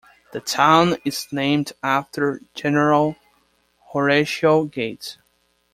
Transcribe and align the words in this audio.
The 0.33 0.39
town 0.39 0.97
is 1.05 1.27
named 1.31 1.73
after 1.83 2.41
General 2.55 3.17
Horatio 3.91 4.63
Gates. 4.63 5.19